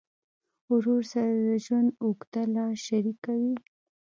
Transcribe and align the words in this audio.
ورور 0.71 1.01
سره 1.13 1.31
د 1.47 1.49
ژوند 1.65 1.89
اوږده 2.03 2.43
لار 2.55 2.73
شریکه 2.87 3.33
وي. 3.41 3.55